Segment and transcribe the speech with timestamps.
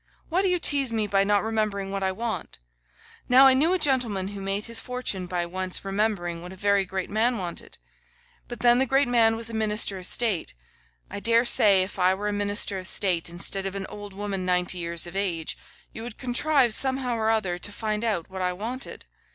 [0.29, 2.57] Why do you tease me by not remembering what I want?
[3.29, 6.85] Now, I knew a gentleman who made his fortune by once remembering what a very
[6.85, 7.77] great man wanted.
[8.47, 10.55] But then the great man was a minister of state.
[11.11, 14.43] I dare say if I were a minister of state, instead of an old woman
[14.43, 15.55] ninety years of age,
[15.93, 19.05] you would contrive somehow or other to find out what I wanted.